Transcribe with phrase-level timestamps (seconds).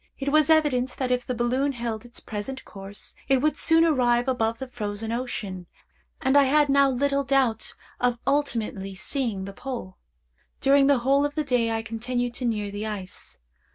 [0.17, 4.27] It was evident that if the balloon held its present course, it would soon arrive
[4.27, 5.67] above the Frozen Ocean,
[6.19, 9.97] and I had now little doubt of ultimately seeing the Pole.
[10.59, 13.37] During the whole of the day I continued to near the ice.